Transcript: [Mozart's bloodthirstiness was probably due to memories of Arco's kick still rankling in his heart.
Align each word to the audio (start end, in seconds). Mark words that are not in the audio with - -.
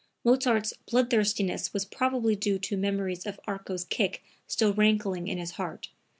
[Mozart's 0.23 0.73
bloodthirstiness 0.89 1.73
was 1.73 1.85
probably 1.85 2.35
due 2.35 2.57
to 2.57 2.75
memories 2.75 3.27
of 3.27 3.39
Arco's 3.45 3.83
kick 3.83 4.23
still 4.47 4.73
rankling 4.73 5.27
in 5.27 5.37
his 5.37 5.51
heart. 5.61 5.89